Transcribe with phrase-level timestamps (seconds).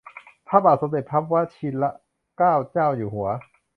[0.47, 1.83] พระบาทสมเด็จพระวชิร
[2.37, 3.29] เกล้าเจ้าอยู่หัว